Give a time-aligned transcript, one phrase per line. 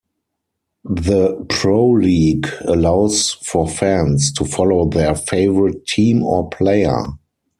[0.83, 7.03] The Proleague allows for fans to follow their favorite team or player.